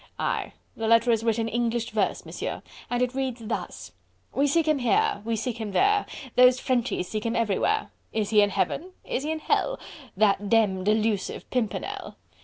Aye! 0.17 0.53
the 0.75 0.87
letter 0.87 1.11
is 1.11 1.23
writ 1.23 1.37
in 1.37 1.47
English 1.47 1.91
verse, 1.91 2.25
Monsieur, 2.25 2.63
and 2.89 3.03
it 3.03 3.13
reads 3.13 3.39
thus: 3.45 3.91
"We 4.33 4.47
seek 4.47 4.67
him 4.67 4.79
here! 4.79 5.21
we 5.25 5.35
seek 5.35 5.59
him 5.61 5.73
there! 5.73 6.07
Those 6.35 6.59
Frenchies 6.59 7.07
seek 7.07 7.23
him 7.23 7.35
everywhere! 7.35 7.91
Is 8.11 8.31
he 8.31 8.41
in 8.41 8.49
heaven? 8.49 8.93
is 9.05 9.21
he 9.21 9.31
in 9.31 9.37
hell? 9.37 9.79
That 10.17 10.49
demmed 10.49 10.87
elusive 10.87 11.47
Pimpernel? 11.51 12.15